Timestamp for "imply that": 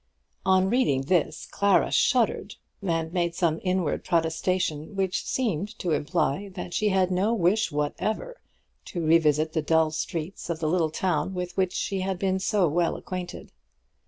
5.91-6.73